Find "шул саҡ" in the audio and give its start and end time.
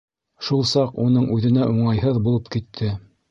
0.45-0.97